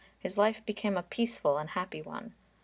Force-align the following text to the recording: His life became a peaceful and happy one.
His 0.17 0.35
life 0.35 0.65
became 0.65 0.97
a 0.97 1.03
peaceful 1.03 1.59
and 1.59 1.69
happy 1.69 2.01
one. 2.01 2.33